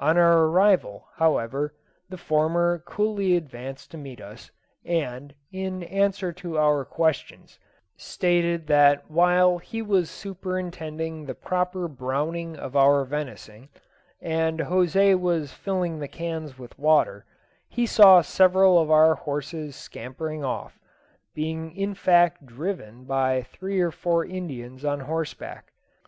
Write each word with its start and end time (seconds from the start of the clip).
On 0.00 0.18
our 0.18 0.38
arrival, 0.48 1.06
however, 1.18 1.72
the 2.08 2.16
former 2.16 2.82
coolly 2.84 3.36
advanced 3.36 3.92
to 3.92 3.96
meet 3.96 4.20
us, 4.20 4.50
and, 4.84 5.32
in 5.52 5.84
answer 5.84 6.32
to 6.32 6.58
our 6.58 6.84
questions, 6.84 7.60
stated 7.96 8.66
that 8.66 9.08
while 9.08 9.58
he 9.58 9.80
was 9.80 10.10
superintending 10.10 11.26
the 11.26 11.34
proper 11.36 11.86
browning 11.86 12.56
of 12.56 12.74
our 12.74 13.04
venison, 13.04 13.68
and 14.20 14.58
José 14.58 15.16
was 15.16 15.52
filling 15.52 16.00
the 16.00 16.08
cans 16.08 16.58
with 16.58 16.76
water, 16.76 17.24
he 17.68 17.86
saw 17.86 18.20
several 18.20 18.80
of 18.80 18.90
our 18.90 19.14
horses 19.14 19.76
scampering 19.76 20.42
off, 20.44 20.80
being 21.36 21.70
in 21.76 21.94
fact 21.94 22.44
driven 22.46 23.04
by 23.04 23.42
three 23.42 23.78
or 23.80 23.92
four 23.92 24.24
Indians 24.24 24.84
on 24.84 24.98
horseback. 24.98 25.70